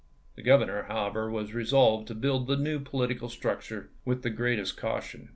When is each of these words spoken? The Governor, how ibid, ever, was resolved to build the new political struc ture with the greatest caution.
The 0.33 0.41
Governor, 0.41 0.85
how 0.87 1.05
ibid, 1.05 1.09
ever, 1.11 1.29
was 1.29 1.53
resolved 1.53 2.07
to 2.07 2.15
build 2.15 2.47
the 2.47 2.57
new 2.57 2.79
political 2.79 3.29
struc 3.29 3.61
ture 3.67 3.89
with 4.03 4.23
the 4.23 4.31
greatest 4.31 4.75
caution. 4.75 5.29